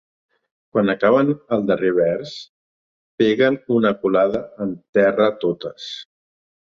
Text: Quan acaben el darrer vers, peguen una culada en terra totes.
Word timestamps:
Quan 0.75 0.87
acaben 0.93 1.27
el 1.57 1.65
darrer 1.71 1.91
vers, 1.97 2.31
peguen 3.23 3.59
una 3.75 3.91
culada 4.05 4.41
en 4.67 4.73
terra 4.99 5.29
totes. 5.45 5.87